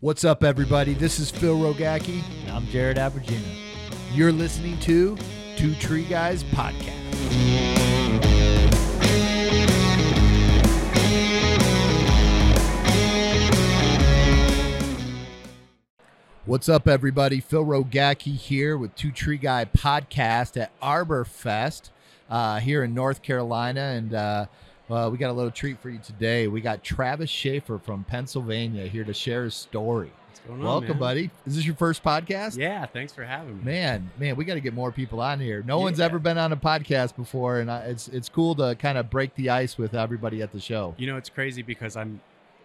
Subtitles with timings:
[0.00, 0.94] What's up, everybody?
[0.94, 2.22] This is Phil Rogacki.
[2.42, 3.42] And I'm Jared Abergina.
[4.14, 5.18] You're listening to
[5.56, 6.94] Two Tree Guys Podcast.
[16.44, 17.40] What's up, everybody?
[17.40, 21.90] Phil Rogacki here with Two Tree Guy Podcast at Arbor Fest
[22.30, 23.80] uh, here in North Carolina.
[23.80, 24.46] And uh,
[24.88, 26.48] well, we got a little treat for you today.
[26.48, 30.10] We got Travis Schaefer from Pennsylvania here to share his story.
[30.26, 30.66] What's going on?
[30.66, 30.98] Welcome, man?
[30.98, 31.30] buddy.
[31.46, 32.56] Is this your first podcast?
[32.56, 33.64] Yeah, thanks for having me.
[33.64, 35.62] Man, man, we got to get more people on here.
[35.62, 38.96] No one's ever been on a podcast before, and I, it's it's cool to kind
[38.96, 40.94] of break the ice with everybody at the show.
[40.96, 42.20] You know, it's crazy because I'm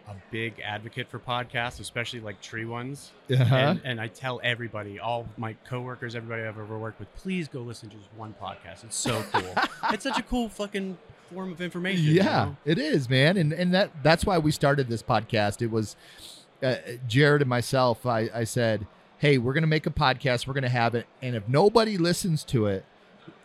[0.08, 3.12] a big advocate for podcasts, especially like tree ones.
[3.32, 3.56] Uh-huh.
[3.56, 7.62] And, and I tell everybody, all my coworkers, everybody I've ever worked with, please go
[7.62, 8.84] listen to just one podcast.
[8.84, 9.54] It's so cool.
[9.92, 10.98] it's such a cool fucking
[11.32, 12.06] form of information.
[12.06, 12.58] you Yeah, know?
[12.66, 15.62] it is, man, and and that that's why we started this podcast.
[15.62, 15.96] It was
[16.62, 16.76] uh,
[17.08, 18.06] Jared and myself.
[18.06, 18.88] I I said,
[19.20, 20.48] hey, we're gonna make a podcast.
[20.48, 22.86] We're gonna have it, and if nobody listens to it.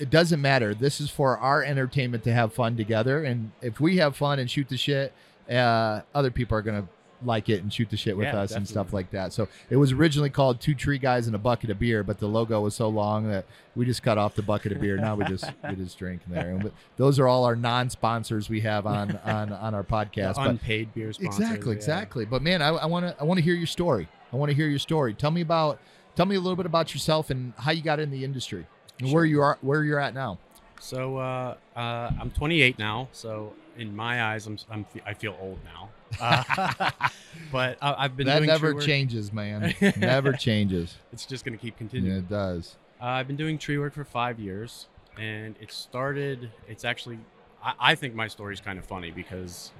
[0.00, 0.74] It doesn't matter.
[0.74, 4.50] This is for our entertainment to have fun together, and if we have fun and
[4.50, 5.12] shoot the shit,
[5.50, 6.88] uh, other people are gonna
[7.24, 9.32] like it and shoot the shit with Yeah, us and stuff like that.
[9.32, 12.26] So it was originally called Two Tree Guys and a Bucket of Beer, but the
[12.28, 14.96] logo was so long that we just cut off the bucket of beer.
[14.96, 16.50] Now we just we just drink there.
[16.50, 20.34] And those are all our non-sponsors we have on on on our podcast.
[20.34, 21.38] The But unpaid beer sponsors.
[21.40, 21.76] exactly, yeah.
[21.76, 22.24] exactly.
[22.24, 24.08] But man, I want to I want to hear your story.
[24.32, 25.14] I want to hear your story.
[25.14, 25.78] Tell me about
[26.16, 28.66] tell me a little bit about yourself and how you got in the industry
[29.00, 30.38] and where you are where you're at now.
[30.80, 33.08] So uh, uh, I'm 28 now.
[33.12, 35.88] So in my eyes, I'm, I'm I feel old now.
[36.20, 36.42] Uh,
[37.52, 39.74] but uh, I've been that never changes, man.
[39.96, 40.96] never changes.
[41.12, 42.18] It's just gonna keep Yeah, continuing.
[42.18, 42.76] it does.
[43.00, 44.86] Uh, I've been doing tree work for five years,
[45.18, 46.50] and it started.
[46.66, 47.18] It's actually,
[47.62, 49.70] I, I think my story is kind of funny because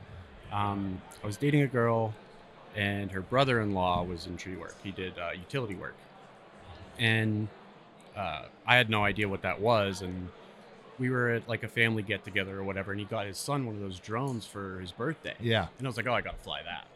[0.52, 2.14] um, I was dating a girl,
[2.76, 4.76] and her brother-in-law was in tree work.
[4.82, 5.96] He did uh, utility work,
[6.98, 7.48] and
[8.16, 10.02] uh, I had no idea what that was.
[10.02, 10.28] And
[10.98, 13.74] we were at like a family get-together or whatever, and he got his son one
[13.76, 15.34] of those drones for his birthday.
[15.40, 15.68] Yeah.
[15.78, 16.86] And I was like, oh, I gotta fly that.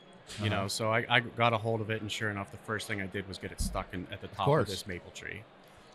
[0.41, 0.63] You Uh-huh.
[0.63, 3.01] know, so I, I got a hold of it, and sure enough, the first thing
[3.03, 4.69] I did was get it stuck in, at the top of, course.
[4.71, 5.43] this maple tree.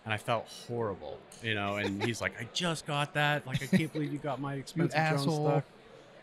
[0.05, 1.75] And I felt horrible, you know.
[1.75, 3.45] And he's like, I just got that.
[3.45, 5.45] Like, I can't believe you got my expensive drone asshole.
[5.47, 5.63] stuck.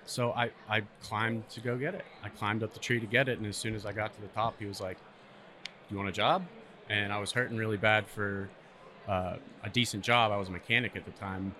[0.07, 2.05] So I, I climbed to go get it.
[2.23, 4.21] I climbed up the tree to get it, and as soon as I got to
[4.23, 4.97] the top, he was like,
[5.65, 6.45] Do "You want a job?"
[6.89, 8.49] And I was hurting really bad for
[9.09, 10.31] uh, a decent job.
[10.33, 11.55] I was a mechanic at the time,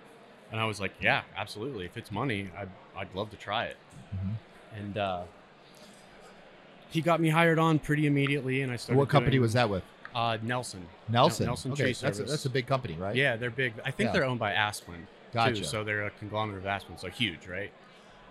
[0.51, 1.85] and I was like, "Yeah, absolutely.
[1.87, 3.77] If it's money, I'd, I'd love to try it."
[4.15, 4.35] Mhm.
[4.77, 5.23] and uh,
[6.91, 8.99] he got me hired on pretty immediately, and I started.
[8.99, 9.83] What company doing, was that with?
[10.15, 10.87] Uh, Nelson.
[11.09, 11.47] Nelson.
[11.47, 13.17] Nelson okay, Tree that's a, that's a big company, right?
[13.17, 13.75] Yeah, they're big.
[13.85, 14.13] I think Yeah.
[14.13, 15.57] they're owned by Asplundh Gotcha.
[15.57, 17.73] too, so they're a conglomerate of Asplundh, so huge, right?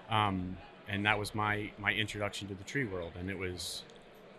[0.10, 0.56] Um,
[0.88, 3.84] and that was my my introduction to the tree world, and it was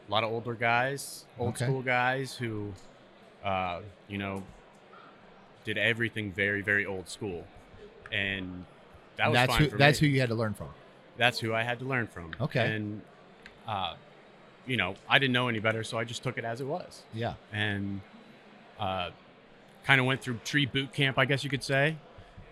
[0.08, 1.66] a lot of older guys, old Okay.
[1.66, 2.72] school guys who,
[3.44, 4.42] uh, you know,
[5.64, 7.44] did everything very very old school,
[8.14, 8.64] and
[9.16, 10.68] that was that's fine who that's me who you had to learn from.
[11.16, 12.32] that's who I had to learn from.
[12.40, 12.74] Okay.
[12.74, 13.00] And,
[13.68, 13.94] uh,
[14.66, 17.02] you know, I didn't know any better, so I just took it as it was.
[17.12, 17.34] Yeah.
[17.52, 18.00] And
[18.80, 19.10] uh,
[19.84, 21.96] kind of went through tree boot camp, I guess you could say.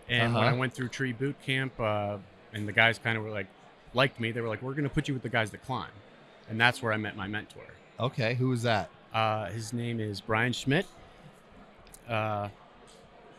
[0.08, 0.56] And when I Uh-huh.
[0.56, 2.18] went through tree boot camp, uh,
[2.52, 3.46] and the guys kind of were like,
[3.94, 5.90] liked me, they were like, we're going to put you with the guys that climb.
[6.50, 7.64] And that's where I met my mentor.
[7.98, 8.34] Okay.
[8.34, 8.90] Who was that?
[9.14, 10.86] Uh, his name is Brian Schmidt.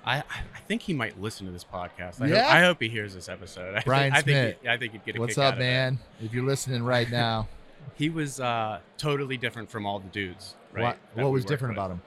[0.05, 2.21] I, I think he might listen to this podcast.
[2.21, 2.43] I, Yeah?
[2.43, 3.69] hope, I hope he hears this episode.
[3.71, 5.53] I think- Brian I think, he, I think he'd get a What's kick up, out
[5.55, 5.63] of it.
[5.63, 5.99] man?
[6.21, 7.47] If you're listening right now,
[7.95, 10.55] He was uh, totally different from all the dudes.
[10.71, 10.83] Right?
[10.83, 11.77] what what was different with.
[11.85, 12.01] about him?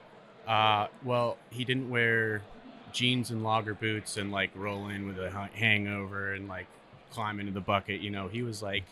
[0.47, 2.41] Uh, well, he didn't wear
[2.91, 6.65] jeans and logger boots and like roll in with a hangover and like
[7.11, 8.01] climb into the bucket.
[8.01, 8.83] You know, he was like,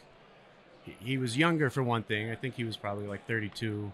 [0.83, 2.29] he, he was younger for one thing.
[2.31, 3.91] I think he was probably like 32,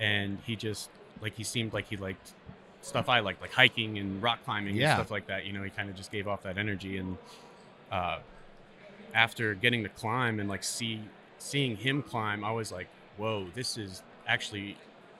[0.00, 0.88] and he just
[1.20, 2.32] like he seemed like he liked
[2.82, 4.90] stuff I liked, like hiking and rock climbing Yeah.
[4.90, 5.46] and stuff like that.
[5.46, 6.98] You know, he kind of just gave off that energy.
[6.98, 7.16] And
[7.90, 8.18] uh,
[9.14, 11.00] after getting to climb and like see
[11.38, 14.76] seeing him climb, I was like, whoa, this is actually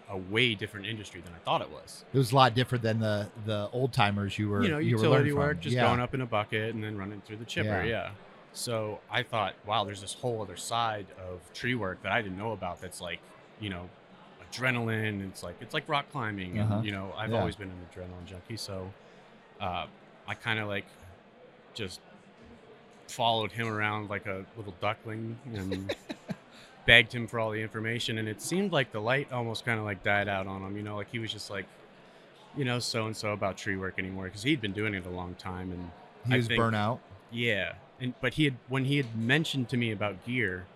[0.09, 2.05] a way different industry than I thought it was.
[2.13, 4.81] It was a lot different than the the old timers you were you know, were
[4.83, 5.61] utility learning work, from.
[5.63, 5.87] just yeah.
[5.87, 7.83] going up in a bucket and then running through the chipper.
[7.85, 7.85] Yeah.
[7.85, 8.11] Yeah.
[8.53, 12.37] So I thought, wow, there's this whole other side of tree work that I didn't
[12.37, 12.83] know about.
[12.83, 13.21] That's like,
[13.61, 13.89] you know,
[14.53, 15.27] adrenaline.
[15.29, 16.75] It's like it's like rock climbing, Uh-huh.
[16.77, 17.39] and you know, I've Yeah.
[17.41, 18.57] always been an adrenaline junkie.
[18.57, 18.91] So
[19.61, 19.87] uh,
[20.29, 20.87] I kind of like
[21.75, 22.01] just
[23.09, 25.95] followed him around like a little duckling and
[26.87, 28.19] begged him for all the information.
[28.19, 30.77] And it seemed like the light almost kind of like died out on him.
[30.77, 31.67] You know, like he was just like,
[32.57, 35.11] you know, so and so about tree work anymore because he'd been doing it a
[35.11, 35.91] long time and
[36.27, 37.01] He I was think- burnt out.
[37.31, 40.67] yeah, and but he had when he had mentioned to me about gear,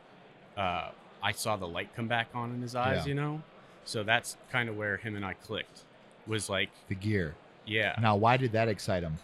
[0.57, 0.91] uh,
[1.23, 3.09] I saw the light come back on in his eyes, Yeah.
[3.09, 3.43] you know.
[3.87, 5.85] So that's kind of where him and I clicked.
[6.27, 7.35] Was like, The gear.
[7.65, 9.17] yeah, Now, why did that excite him?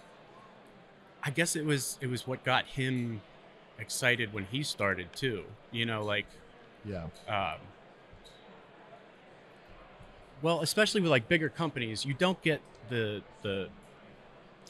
[1.22, 3.20] I guess it was it was what got him
[3.78, 5.44] excited when he started too.
[5.70, 6.26] You know, like
[6.84, 7.04] Yeah.
[7.28, 7.58] um,
[10.42, 13.68] well, especially with like bigger companies, you don't get the the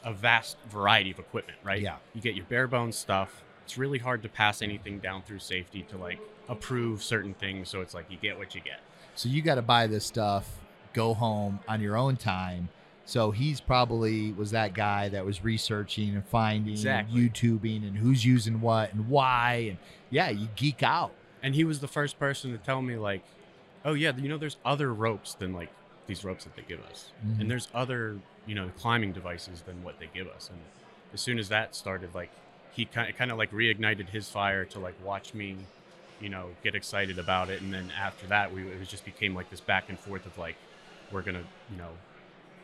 [0.03, 1.81] a vast variety of equipment, right?
[1.81, 1.95] Yeah.
[2.13, 3.41] You get your bare bones stuff.
[3.63, 6.19] It's really hard to pass anything down through safety to like
[6.49, 7.69] approve certain things.
[7.69, 8.81] So it's like you get what you get.
[9.15, 10.49] So you got to buy this stuff,
[10.93, 12.69] go home on your own time.
[13.05, 17.21] So he's probably was that guy that was researching and finding, Exactly.
[17.21, 19.77] and YouTubing, and who's using what and why, and
[20.09, 21.11] yeah, you geek out.
[21.41, 23.21] And he was the first person to tell me like,
[23.83, 25.69] oh yeah, you know, there's other ropes than like
[26.07, 27.41] these ropes that they give us, Mhm.
[27.41, 30.49] and there's other you know climbing devices than what they give us.
[30.49, 30.59] And
[31.13, 32.29] as soon as that started, like
[32.71, 35.57] he kind of, kind of like reignited his fire to like watch me,
[36.23, 37.61] you know, get excited about it.
[37.61, 40.55] And then after that, we it just became like this back and forth of like,
[41.11, 41.89] we're gonna you know.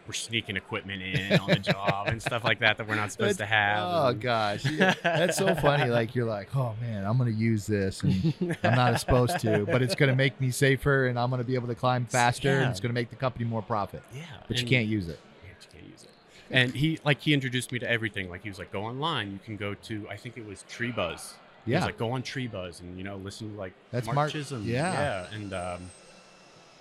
[0.08, 3.38] We're sneaking equipment in on the job and stuff like that that we're not supposed
[3.38, 3.84] to have.
[3.84, 5.88] Oh and- gosh, Yeah, that's so funny.
[6.00, 8.34] Like you're like, oh man, I'm gonna use this, and
[8.64, 11.68] I'm not supposed to, but it's gonna make me safer, and I'm gonna be able
[11.68, 14.02] to climb faster, and it's gonna make the company more profit.
[14.12, 15.20] yeah, But you and- can't use it.
[15.44, 16.10] Yeah, you can't use it.
[16.50, 18.32] And he like he introduced me to everything.
[18.32, 19.32] Like he was like, go online.
[19.32, 21.34] You can go to I think it was TreeBuzz.
[21.70, 24.32] Yeah, was like, go on TreeBuzz and you know listen to like That's Mark, Mark-
[24.32, 24.64] Chisholm.
[24.66, 24.94] yeah.
[25.30, 25.92] yeah, and um,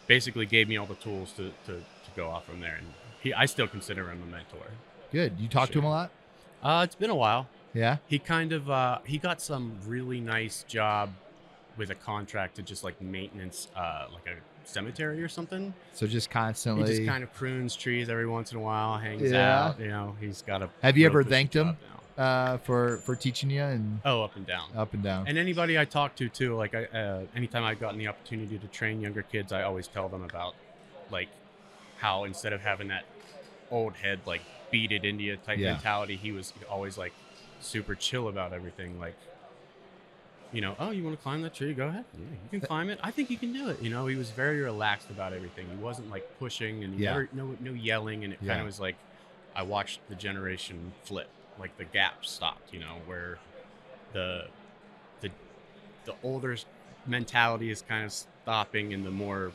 [0.07, 2.77] basically gave me all the tools to, to to go off from there.
[2.77, 2.87] And
[3.21, 4.67] he, I still consider him a mentor.
[5.13, 5.35] good.
[5.39, 6.11] You talk to him a lot.
[6.63, 7.49] Uh, it's been a while.
[7.75, 7.99] Yeah.
[8.07, 11.11] He kind of uh, he got some really nice job
[11.77, 14.39] with a contract to just like maintenance uh, like a
[14.69, 15.73] cemetery or something.
[15.95, 16.91] So just constantly.
[16.91, 19.67] He just kind of prunes trees every once in a while, hangs Yeah.
[19.67, 19.81] out.
[19.81, 20.71] You know, he's got a.
[20.83, 21.77] Have you ever thanked him?
[22.19, 24.69] Uh, for for teaching you and Oh, up and down.
[24.77, 25.27] up and down.
[25.29, 28.67] And anybody I talk to too, like I, uh, anytime I've gotten the opportunity to
[28.69, 30.55] train younger kids, I always tell them about,
[31.11, 31.29] like,
[31.97, 33.05] how instead of having that
[33.71, 35.73] old head like beat it India type Yeah.
[35.73, 37.13] mentality, he was always like
[37.61, 38.99] super chill about everything.
[38.99, 39.17] Like,
[40.53, 41.75] you know, oh, you want to climb that tree?
[41.75, 42.05] Go ahead.
[42.17, 42.99] Yeah, you can climb it.
[43.03, 43.83] I think you can do it.
[43.83, 45.67] You know, he was very relaxed about everything.
[45.69, 47.11] He wasn't like pushing and Yeah.
[47.11, 48.97] never, no no yelling, and it kind of was like,
[49.55, 51.29] I watched the generation flip.
[51.59, 52.73] Like the gap stopped.
[52.73, 53.39] You know, where
[54.13, 54.47] the
[55.21, 55.31] the
[56.05, 56.57] the older
[57.07, 59.53] mentality is kind of stopping and the more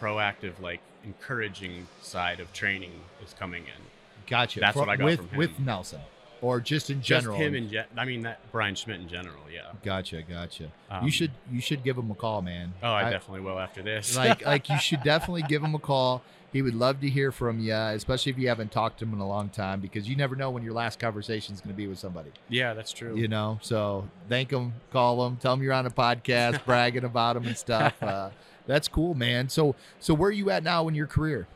[0.00, 2.92] proactive like encouraging side of training
[3.22, 3.82] is coming in
[4.26, 4.60] Gotcha.
[4.60, 5.38] That's what I got with from him.
[5.38, 6.00] with Nelson,
[6.44, 7.36] or just in general.
[7.36, 10.70] just him in gen- i mean that brian schmidt in general yeah Gotcha, gotcha.
[10.90, 12.72] Um, you should you should give him a call, man.
[12.82, 16.22] oh i, definitely will after this like like you should definitely give him a call.
[16.52, 19.18] He would love to hear from you, especially if you haven't talked to him in
[19.18, 21.88] a long time, because you never know when your last conversation is going to be
[21.88, 22.30] with somebody.
[22.48, 25.90] yeah that's true You know, so thank him, call him, tell him you're on a
[25.90, 28.00] podcast, bragging about him and stuff.
[28.00, 28.30] Uh,
[28.68, 29.48] that's cool, man.
[29.48, 31.48] So so where are you at now in your career?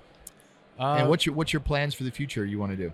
[0.80, 2.44] uh, and what's your what's your plans for the future?
[2.44, 2.92] You want to do?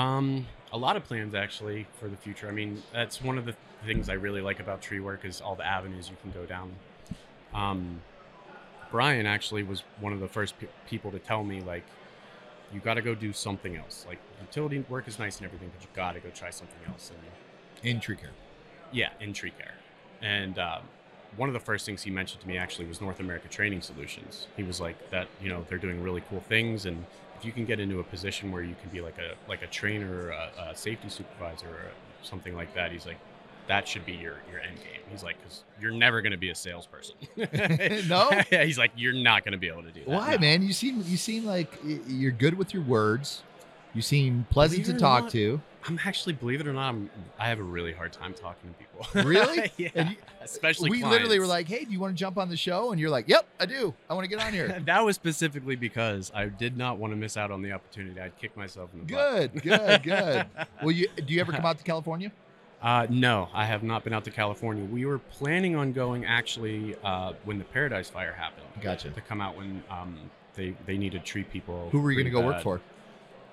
[0.00, 2.48] Um, a lot of plans actually for the future.
[2.48, 3.54] I mean, that's one of the
[3.84, 6.72] things I really like about tree work is all the avenues you can go down.
[7.52, 8.00] Um,
[8.90, 11.84] Brian actually was one of the first pe- people to tell me like,
[12.72, 14.06] you got to go do something else.
[14.08, 17.10] Like utility work is nice and everything, but you got to go try something else.
[17.82, 18.30] And In tree care.
[18.92, 19.74] yeah, in tree care.
[20.22, 20.82] And um,
[21.36, 24.46] one of the first things he mentioned to me actually was North American Training Solutions.
[24.56, 27.04] He was like that, you know, they're doing really cool things, and
[27.42, 29.66] if you can get into a position where you can be like a like a
[29.66, 31.90] trainer, or a, a safety supervisor, or
[32.22, 33.16] something like that, he's like,
[33.66, 35.00] that should be your your end game.
[35.10, 37.16] He's like, because you're never going to be a salesperson.
[38.08, 38.30] No?
[38.50, 40.08] he's like, you're not going to be able to do that.
[40.08, 40.38] Why, No.
[40.38, 40.62] man?
[40.62, 41.72] You seem you seem like
[42.06, 43.42] you're good with your words.
[43.92, 45.60] You seem pleasant Believe to talk not, to.
[45.86, 48.76] I'm actually, believe it or not, I'm, I have a really hard time talking to
[48.76, 48.88] people.
[49.28, 49.70] Really?
[49.76, 50.10] yeah.
[50.10, 52.90] You- Especially we literally were like, "Hey, do you want to jump on the show?"
[52.92, 53.94] And you're like, "Yep, I do.
[54.10, 57.16] I want to get on here." that was specifically because I did not want to
[57.16, 58.20] miss out on the opportunity.
[58.20, 59.52] I'd kick myself in the butt.
[59.54, 60.46] good, good, good.
[60.82, 62.32] Well, you do you ever come out to California?
[62.82, 64.84] Uh, no, I have not been out to California.
[64.84, 68.66] We were planning on going actually uh, when the Paradise Fire happened.
[68.80, 69.10] Gotcha.
[69.10, 70.16] To come out when um,
[70.54, 71.88] they they needed tree people.
[71.92, 72.80] Who were you going to go work for?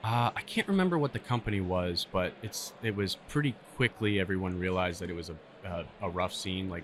[0.04, 4.58] Uh, I can't remember what the company was, but it's it was pretty quickly everyone
[4.58, 6.70] realized that it was a a, a rough scene.
[6.70, 6.84] Like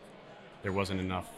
[0.64, 1.30] there wasn't enough.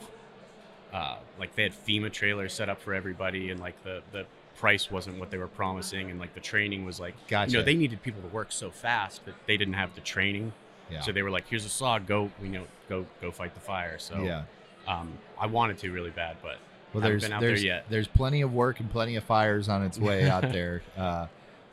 [0.93, 4.89] Uh, like they had FEMA trailers set up for everybody, and like the the price
[4.89, 7.51] wasn't what they were promising, and like the training was like Gotcha.
[7.51, 10.53] you know they needed people to work so fast that they didn't have the training.
[10.89, 11.01] yeah.
[11.01, 13.99] So they were like, "Here's a saw, go you know go go fight the fire."
[13.99, 14.43] So yeah.
[14.87, 16.57] um, I wanted to really bad, but
[16.93, 17.85] Well, there's been out there there's yet.
[17.89, 20.81] there's plenty of work and plenty of fires on its way out there.
[20.97, 21.27] Uh,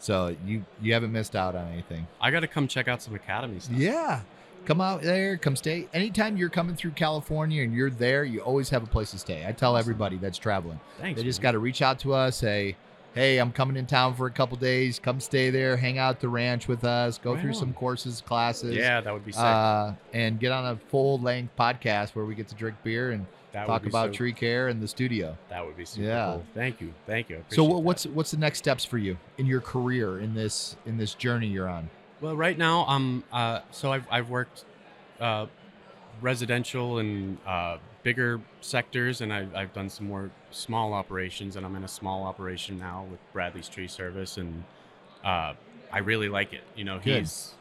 [0.05, 2.07] so you you haven't missed out on anything.
[2.21, 3.77] I got to come check out some academy stuff.
[3.77, 4.21] Yeah.
[4.67, 5.89] come out there, come stay.
[5.95, 9.47] Anytime you're coming through California and you're there, you always have a place to stay.
[9.47, 10.79] I tell everybody that's traveling.
[11.01, 11.19] Thanks.
[11.19, 12.77] They just got to reach out to us, say,
[13.15, 14.99] "Hey, I'm coming in town for a couple days.
[14.99, 17.55] Come stay there, hang out at the ranch with us, go Right through on.
[17.57, 19.41] some courses, classes, Yeah, that would be sick.
[19.43, 23.27] uh, and get on a full length podcast where we get to drink beer and
[23.53, 26.25] that talk about so, tree care in the studio." That would be super Yeah.
[26.33, 26.45] cool.
[26.55, 26.93] Thank you.
[27.07, 27.37] Thank you.
[27.37, 27.81] So, appreciate what, that.
[27.85, 31.47] what's what's the next steps for you in your career in this in this journey
[31.47, 31.91] you're on?
[32.21, 34.65] Well, right now, um, uh, so I've I've worked,
[35.21, 35.47] uh,
[36.21, 41.75] residential and uh, bigger sectors, and I've I've done some more small operations, and I'm
[41.75, 44.63] in a small operation now with Bradley's Tree Service, and
[45.25, 45.55] uh,
[45.93, 46.63] I really like it.
[46.77, 47.21] You know, Good.
[47.21, 47.55] he's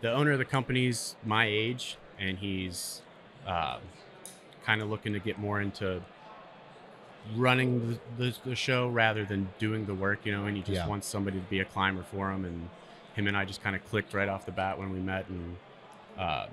[0.00, 3.02] the owner of the company's my age, and he's
[3.46, 3.78] uh,
[4.64, 6.00] kind of looking to get more into
[7.36, 10.72] running the, the, the show rather than doing the work, you know, and he just
[10.72, 10.86] Yeah.
[10.86, 12.44] wants somebody to be a climber for him.
[12.44, 12.68] And
[13.14, 15.26] him and I just kind of clicked right off the bat when we met.
[15.28, 15.56] And
[16.18, 16.46] uh,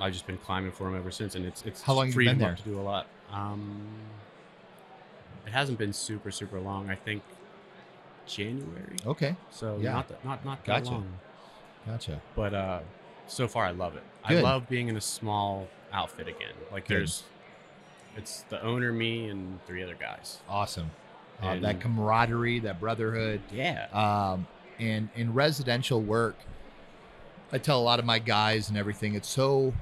[0.00, 1.34] I've just been climbing for him ever since.
[1.34, 2.54] And it's, it's How long freed been there?
[2.54, 3.06] to do a lot.
[3.32, 3.80] Um,
[5.46, 6.90] it hasn't been super, super long.
[6.90, 7.22] I think
[8.26, 8.96] January.
[9.06, 9.92] Okay, So Yeah.
[9.92, 10.90] not that, not, not that Gotcha.
[10.90, 11.08] long.
[11.86, 12.20] gotcha.
[12.34, 12.80] But uh,
[13.26, 14.02] so far, I love it.
[14.28, 14.38] Good.
[14.38, 16.52] I love being in a small outfit again.
[16.72, 16.98] Like Good.
[16.98, 17.22] there's,
[18.16, 20.38] it's the owner, me, and three other guys.
[20.48, 20.90] Awesome.
[21.40, 23.86] Uh, that camaraderie, that brotherhood, Yeah.
[23.92, 24.46] um,
[24.78, 26.36] and in residential work,
[27.52, 29.14] I tell a lot of my guys and everything.
[29.14, 29.72] It's so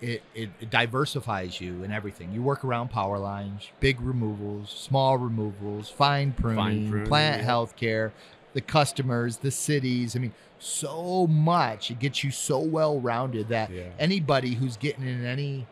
[0.00, 2.32] it, it, it diversifies you and everything.
[2.32, 7.44] You work around power lines, big removals, small removals, fine pruning, pruning, plant yeah.
[7.46, 8.12] health care,
[8.54, 10.16] the customers, the cities.
[10.16, 11.90] I mean, so much.
[11.90, 13.84] It gets you so well rounded that Yeah.
[13.98, 15.66] anybody who's getting in any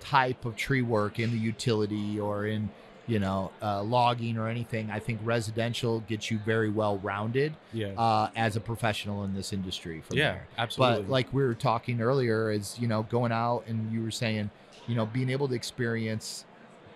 [0.00, 2.70] type of tree work in the utility or in
[3.10, 7.88] you know uh, logging or anything i think residential gets you very well rounded Yeah.
[7.98, 10.32] uh, as a professional in this industry yeah.
[10.32, 11.02] there Absolutely.
[11.02, 14.50] but like we were talking earlier is you know going out and you were saying
[14.86, 16.44] you know being able to experience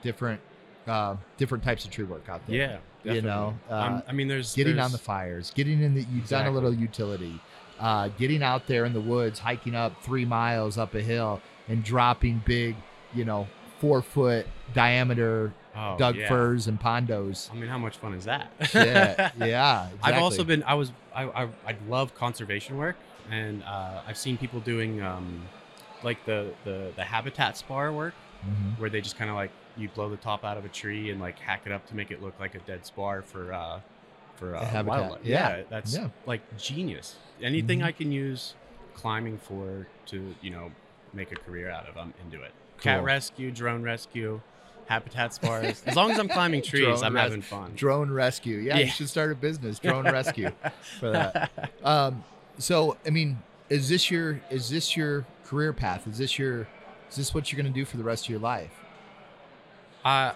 [0.02, 0.40] different
[0.86, 2.56] uh, different types of tree work out there
[3.04, 3.12] yeah.
[3.14, 6.06] you know, uh, Um, I mean, there's getting there's, on the fires, getting in the
[6.12, 7.40] you've done a little utility,
[7.80, 11.82] uh, getting out there in the woods, hiking up three miles up a hill and
[11.84, 12.76] dropping big,
[13.14, 13.46] you know,
[13.78, 16.28] four foot diameter oh, Doug yeah.
[16.28, 17.50] firs and pondos.
[17.50, 18.50] I mean, how much fun is that?
[18.74, 19.88] yeah, yeah.
[20.02, 20.62] I've also been.
[20.64, 20.92] I was.
[21.14, 21.24] I.
[21.24, 22.96] I, I love conservation work,
[23.30, 25.42] and uh, I've seen people doing um,
[26.02, 28.14] like the the the habitat spar work,
[28.46, 28.78] Mhm.
[28.78, 31.20] where they just kind of like you blow the top out of a tree and
[31.20, 33.80] like hack it up to make it look like a dead spar for uh,
[34.36, 34.86] for uh, habitat.
[34.86, 35.20] wildlife.
[35.24, 35.62] Yeah.
[35.70, 36.08] that's Yeah.
[36.26, 37.16] like genius.
[37.42, 37.84] Anything Mhm.
[37.86, 38.54] I can use
[38.94, 40.70] climbing for to you know
[41.12, 42.52] make a career out of, I'm into it.
[42.80, 43.06] Cat Cool.
[43.06, 44.40] rescue, drone rescue,
[44.86, 45.82] habitat spars.
[45.86, 47.72] as long as I'm climbing trees, Drone I'm res- having fun.
[47.74, 48.58] Drone rescue.
[48.58, 50.50] Yeah, you should start a business, drone rescue,
[51.00, 51.50] for that.
[51.82, 52.24] Um,
[52.58, 53.38] so I mean,
[53.68, 56.06] is this your is this your career path?
[56.06, 56.68] Is this your
[57.10, 58.70] is this what you're gonna do for the rest of your life
[60.04, 60.32] Uh,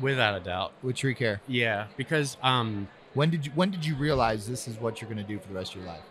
[0.00, 0.72] without a doubt.
[0.82, 1.40] with tree care?
[1.46, 5.22] Yeah, because um, When did you when did you realize this is what you're gonna
[5.24, 6.02] do for the rest of your life?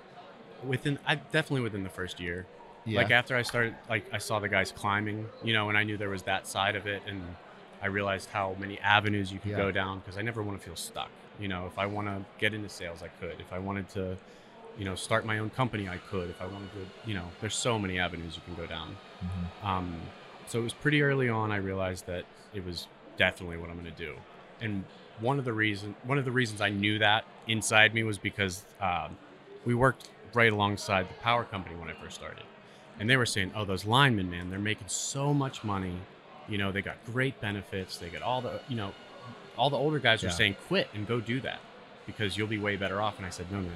[0.63, 2.45] within I definitely within the first year.
[2.83, 3.01] Yeah.
[3.01, 5.97] Like after I started, like I saw the guys climbing, you know, and I knew
[5.97, 7.21] there was that side of it, and
[7.81, 9.57] I realized how many avenues you could Yeah.
[9.57, 11.09] go down because I never want to feel stuck.
[11.39, 13.39] You know, if I want to get into sales, I could.
[13.39, 14.17] If I wanted to,
[14.77, 16.29] you know, start my own company, I could.
[16.29, 18.97] If I wanted to, you know, there's so many avenues you can go down.
[19.23, 19.67] Mhm.
[19.67, 20.01] Um,
[20.47, 21.51] so it was pretty early on.
[21.51, 24.15] I realized that it was definitely what I'm going to do,
[24.61, 24.83] and
[25.19, 28.63] one of the reason one of the reasons I knew that inside me was because
[28.79, 29.17] um,
[29.65, 32.43] we worked right alongside the power company when I first started,
[32.99, 35.95] and they were saying, "Oh, those linemen, man, they're making so much money.
[36.49, 37.97] You know, they got great benefits.
[37.97, 38.91] They got all the, you know,
[39.57, 41.59] all the older guys were saying, quit and go do that
[42.05, 43.71] because you'll be way better off." And I said, "No, man."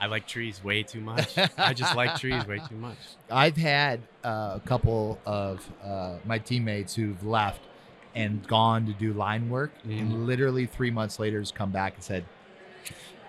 [0.00, 1.38] I like trees way too much.
[1.56, 2.96] I just like trees way too much.
[3.30, 7.60] I've had uh, a couple of uh, my teammates who've left
[8.14, 9.98] and gone to do line work, Mhm.
[10.00, 12.24] and literally three months later has come back and said,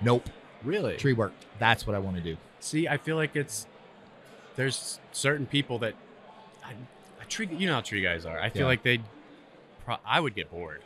[0.02, 0.30] "Nope,
[0.64, 0.98] Really?
[0.98, 1.34] tree work.
[1.60, 3.68] That's what I want to do." See, I feel like it's
[4.56, 5.94] there's certain people that
[7.24, 7.48] tree.
[7.52, 8.40] You know how tree guys are.
[8.40, 8.68] I feel Yeah.
[8.68, 9.00] like they,
[9.86, 10.82] pro- I would get bored.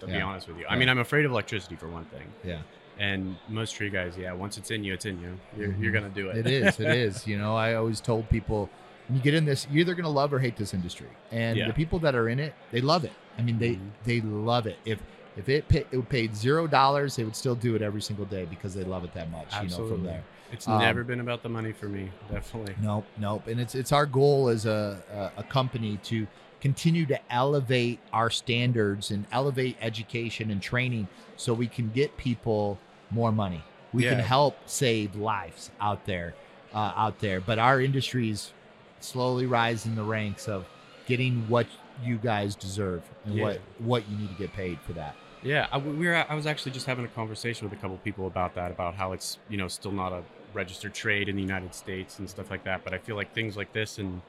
[0.00, 2.62] To be honest with you, I mean, I'm afraid of electricity for one thing, Yeah,
[2.98, 5.38] and most tree guys, yeah, once it's in you, it's in you.
[5.58, 5.82] You're, Mhm.
[5.82, 6.38] you're gonna do it.
[6.38, 6.80] it is.
[6.80, 7.26] It is.
[7.26, 8.70] You know, I always told people
[9.08, 11.58] when you get in this, you're either going to love or hate this industry, and
[11.58, 11.66] Yeah.
[11.66, 13.12] the people that are in it, they love it.
[13.36, 13.90] I mean, they Mhm.
[14.04, 14.78] they love it.
[14.86, 15.00] If
[15.36, 18.44] if it pay, it paid zero dollars, they would still do it every single day
[18.44, 19.52] because they love it that much.
[19.52, 19.96] You know, Absolutely.
[19.96, 20.24] from there.
[20.52, 22.10] It's Um, never been about the money for me.
[22.30, 22.74] Definitely.
[22.82, 23.46] Nope, nope.
[23.46, 25.02] And it's it's our goal as a
[25.36, 26.26] a, a company to
[26.60, 32.78] continue to elevate our standards and elevate education and training so we can get people
[33.10, 33.62] more money.
[33.92, 36.34] We can help save lives out there.
[36.72, 37.40] uh, out there.
[37.40, 38.52] But our industry's
[39.00, 40.66] slowly rising the ranks of
[41.06, 41.66] getting what
[42.02, 43.44] you guys deserve and Yeah.
[43.44, 45.14] what what you need to get paid for that.
[45.42, 46.14] Yeah, I, we were.
[46.28, 49.12] I was actually just having a conversation with a couple people about that, about how
[49.12, 52.64] it's you know still not a registered trade in the United States and stuff like
[52.64, 52.84] that.
[52.84, 54.20] But I feel like things like this and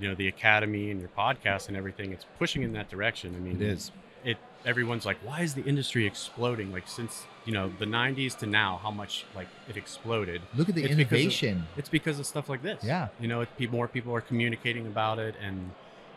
[0.00, 3.34] you know the academy and your podcast and everything, it's pushing in that direction.
[3.34, 3.90] I mean, it is.
[4.22, 6.70] It everyone's like, why is the industry exploding?
[6.72, 10.42] Like since you know the '90s to now, how much like it exploded?
[10.54, 11.66] Look at the It's because of- innovation.
[11.76, 12.84] It's because of stuff like this.
[12.84, 13.08] Yeah.
[13.18, 15.72] You know, it, more people are communicating about it, and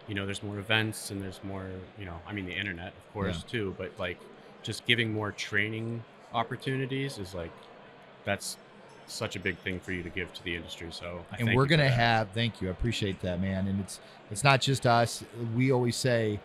[0.08, 1.66] you know, there's more events, and there's more.
[1.98, 3.76] You know, I mean, the internet, of course, too.
[3.78, 4.18] But like,
[4.62, 7.52] just giving more training opportunities is like,
[8.26, 8.58] that's
[9.08, 10.88] such a big thing for you to give to the industry.
[10.92, 14.00] So, I and we're gonna have thank you i appreciate that man and it's
[14.32, 15.24] it's not just us
[15.56, 16.40] we always say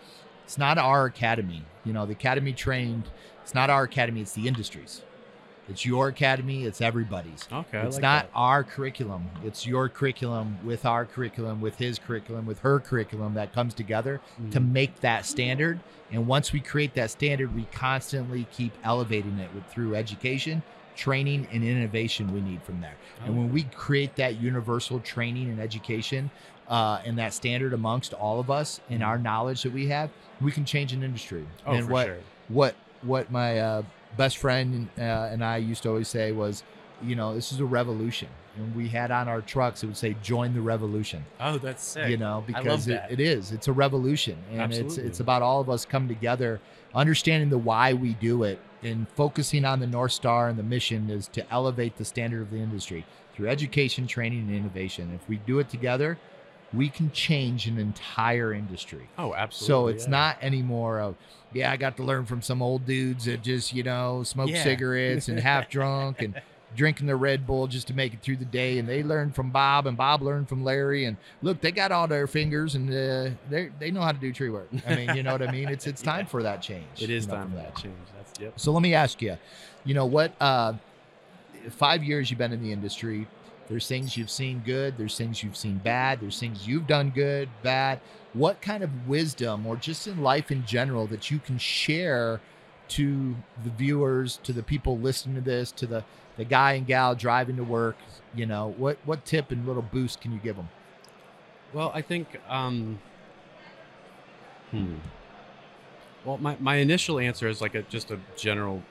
[0.44, 3.04] it's not our academy you know the academy trained
[3.42, 5.02] it's not our academy it's the industries
[5.68, 8.30] it's your academy it's everybody's Okay, it's like not that.
[8.34, 13.52] our curriculum it's your curriculum with our curriculum with his curriculum with her curriculum that
[13.52, 14.20] comes together
[14.50, 14.72] to Mhm.
[14.72, 19.64] make that standard and once we create that standard we constantly keep elevating it with,
[19.66, 20.62] through education
[20.96, 25.60] training and innovation we need from there and when we create that universal training and
[25.60, 26.30] education
[26.68, 30.10] uh, and that standard amongst all of us and our knowledge that we have,
[30.42, 31.46] we can change an industry.
[31.66, 32.18] oh, and for what sure.
[32.48, 33.82] what what my uh,
[34.16, 36.62] best friend uh, and I used to always say was,
[37.02, 38.28] you know, this is a revolution.
[38.56, 42.10] And we had on our trucks, it would say, "Join the revolution." Oh, that's sick.
[42.10, 43.52] You know, because it, it is.
[43.52, 45.08] It's a revolution, and it's Absolutely.
[45.08, 46.60] it's about all of us coming together,
[46.92, 51.08] understanding the why we do it, and focusing on the north star and the mission
[51.08, 55.12] is to elevate the standard of the industry through education, training, and innovation.
[55.14, 56.18] If we do it together,
[56.72, 59.08] we can change an entire industry.
[59.18, 59.66] Oh, absolutely.
[59.66, 60.10] So it's yeah.
[60.10, 61.16] not anymore of,
[61.52, 64.62] yeah, I got to learn from some old dudes that just, you know, smoke Yeah.
[64.62, 66.40] cigarettes and half drunk and
[66.76, 68.78] drinking the Red Bull just to make it through the day.
[68.78, 71.06] And they learned from Bob and Bob learned from Larry.
[71.06, 74.30] And look, they got all their fingers and uh, they they know how to do
[74.30, 74.68] tree work.
[74.86, 75.68] I mean, you know what I mean?
[75.68, 76.30] It's it's time Yeah.
[76.30, 76.84] for that change.
[77.00, 77.96] It is you know, time for that change.
[78.14, 78.52] That's yep.
[78.60, 79.38] so let me ask you,
[79.84, 80.32] you know what?
[80.38, 80.74] Uh,
[81.70, 83.26] five years you've been in the industry.
[83.68, 84.96] There's things you've seen good.
[84.96, 86.20] There's things you've seen bad.
[86.20, 88.00] There's things you've done good, bad.
[88.32, 92.40] What kind of wisdom, or just in life in general, that you can share
[92.88, 96.04] to the viewers, to the people listening to this, to the
[96.36, 97.96] the guy and gal driving to work?
[98.34, 100.70] You know, what what tip and little boost can you give them?
[101.74, 102.40] Well, I think.
[102.48, 102.98] Um,
[104.70, 104.94] hmm.
[106.24, 108.82] Well, my, my initial answer is like a just a general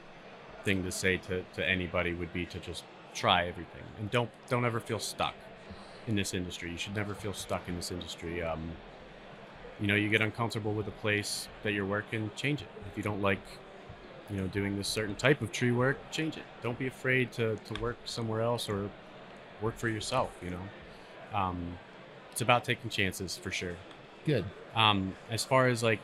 [0.64, 2.84] thing to say to, to anybody would be to just
[3.18, 5.34] try everything and don't don't ever feel stuck
[6.08, 6.72] in this industry.
[6.72, 8.42] You should never feel stuck in this industry.
[8.42, 8.72] Um,
[9.80, 12.68] you know, you get uncomfortable with a place that you're working, change it.
[12.90, 13.42] If you don't like,
[14.30, 16.44] you know, doing this certain type of tree work, change it.
[16.64, 18.90] Don't be afraid to, to work somewhere else or
[19.62, 20.32] work for yourself.
[20.42, 21.78] You know, um,
[22.32, 23.76] it's about taking chances for sure.
[24.26, 24.46] Good.
[24.76, 26.02] Um, as far as like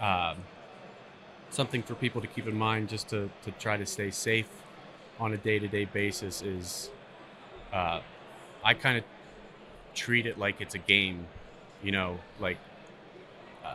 [0.00, 0.36] um,
[1.50, 4.48] something for people to keep in mind, just to, to try to stay safe
[5.18, 6.90] on a day to day basis, is
[7.72, 8.00] uh,
[8.64, 9.04] I kind of
[9.94, 11.26] treat it like it's a game.
[11.82, 12.58] You know, like
[13.64, 13.74] uh,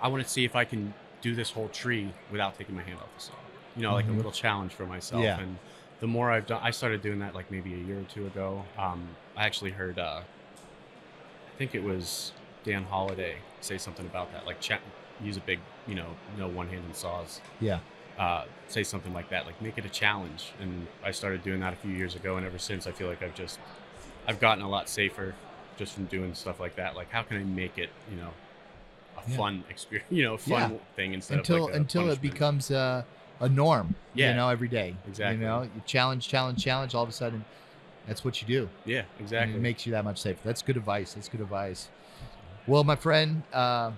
[0.00, 2.98] I want to see if I can do this whole tree without taking my hand
[2.98, 3.32] off the saw.
[3.76, 4.10] You know, like Mhm.
[4.14, 5.22] a little challenge for myself.
[5.22, 5.38] Yeah.
[5.40, 5.58] And
[6.00, 8.64] the more I've done, I started doing that like maybe a year or two ago.
[8.78, 12.32] Um, I actually heard, uh, I think it was
[12.64, 14.78] Dan Holiday say something about that, like cha-
[15.22, 16.06] use a big, you know,
[16.38, 17.40] no one-handed saws.
[17.60, 17.80] Yeah.
[18.20, 20.52] Uh, say something like that, like make it a challenge.
[20.60, 23.22] And I started doing that a few years ago, and ever since, I feel like
[23.22, 23.58] I've just,
[24.28, 25.34] I've gotten a lot safer
[25.78, 26.94] just from doing stuff like that.
[26.94, 28.28] Like, how can I make it, you know,
[29.16, 29.36] a Yeah.
[29.38, 30.78] fun experience, you know, fun Yeah.
[30.96, 33.06] thing instead until of like until it becomes a,
[33.40, 33.94] a norm.
[34.12, 34.30] Yeah.
[34.30, 34.96] You know, every day.
[35.08, 35.40] Exactly.
[35.40, 36.94] You know, you challenge, challenge, challenge.
[36.94, 37.42] All of a sudden,
[38.06, 38.68] that's what you do.
[38.84, 39.54] yeah, And exactly.
[39.56, 40.40] it makes you that much safer.
[40.44, 41.14] That's good advice.
[41.14, 41.88] That's good advice.
[42.66, 43.92] Well, my friend, uh,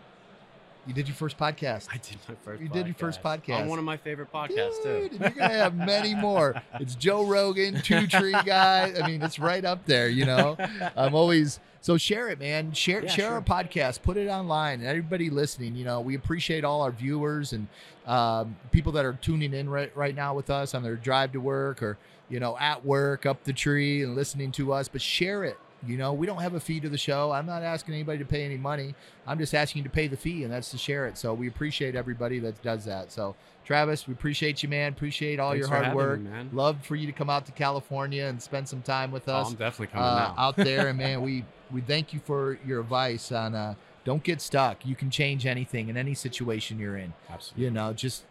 [0.87, 1.89] you did your first podcast.
[1.93, 2.61] I did my first.
[2.63, 3.61] You did your first podcast.
[3.61, 5.19] on one of my favorite podcasts Dude, too.
[5.21, 6.61] you're gonna have many more.
[6.81, 8.93] It's Joe Rogan, Two Tree Guy.
[9.01, 10.09] I mean, it's right up there.
[10.09, 10.57] You know,
[10.97, 12.73] I'm always so share it, man.
[12.73, 13.35] Share Yeah, share sure.
[13.35, 14.03] our podcast.
[14.03, 14.81] Put it online.
[14.81, 17.67] And everybody listening, you know, we appreciate all our viewers and
[18.07, 21.41] um, people that are tuning in right right now with us on their drive to
[21.41, 21.97] work or
[22.29, 24.89] you know at work up the tree and listening to us.
[24.89, 25.57] But share it.
[25.87, 27.33] You know, we don't have a fee to the show.
[27.33, 28.95] I'm not asking anybody to pay any money.
[29.27, 31.19] I'm just asking you to pay the fee, and that's to share it.
[31.19, 33.11] So we appreciate everybody that does that.
[33.11, 34.93] So Travis, we appreciate you, man.
[34.93, 36.21] Appreciate all Thanks your hard work.
[36.21, 36.51] me, man.
[36.53, 39.51] Love for you to come out to California and spend some time with Oh, us
[39.51, 40.89] I'm definitely coming uh, out there.
[40.89, 44.85] And man, we we thank you for your advice on uh, don't get stuck.
[44.87, 47.13] You can change anything in any situation you're in.
[47.31, 47.65] Absolutely.
[47.65, 48.25] You know, just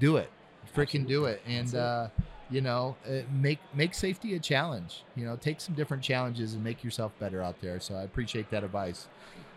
[0.00, 0.30] do it.
[0.74, 1.40] Freaking do it.
[1.46, 2.22] And That's it.
[2.50, 5.02] You know, uh, make make safety a challenge.
[5.16, 7.80] You know, take some different challenges and make yourself better out there.
[7.80, 9.08] So I appreciate that advice.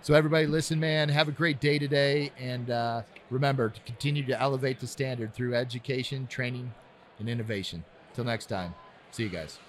[0.01, 1.09] So everybody, listen, man.
[1.09, 5.55] Have a great day today, and uh, remember to continue to elevate the standard through
[5.55, 6.73] education, training,
[7.19, 7.83] and innovation.
[8.13, 8.73] Till next time,
[9.11, 9.59] see you guys.